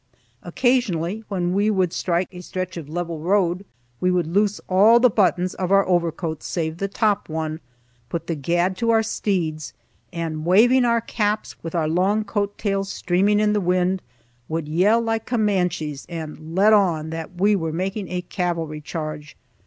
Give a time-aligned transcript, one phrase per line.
[0.41, 3.63] Occasionally, when we would strike a stretch of level road,
[3.99, 7.59] we would loose all the buttons of our overcoats save the top one,
[8.09, 9.73] put the gad to our steeds,
[10.11, 14.01] and waving our caps, with our long coat tails streaming in the wind,
[14.49, 19.37] would yell like Comanches, and "let on" that we were making a cavalry charge.